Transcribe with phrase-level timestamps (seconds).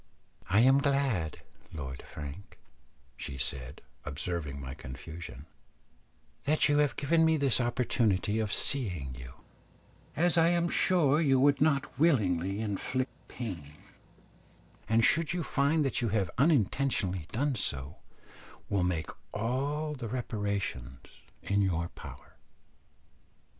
[0.49, 1.41] "I am glad,
[1.71, 2.57] Lord Frank,"
[3.15, 5.45] she said, observing my confusion,
[6.45, 9.35] "that you have given me this opportunity of seeing you,
[10.15, 13.73] as I am sure you would not willingly inflict pain,
[14.89, 17.97] and should you find that you have unintentionally done so,
[18.69, 20.97] will make all the reparation
[21.43, 22.37] in your power."